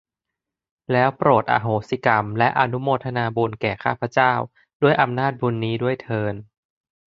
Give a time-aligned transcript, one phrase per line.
[0.91, 4.33] แล้วโปรดอโหสิกรรม และอนุโมทนาบุญแก่ข้าพเจ้า
[4.81, 6.35] ด้วยอำนาจบุญนี้ด้วยเทอญ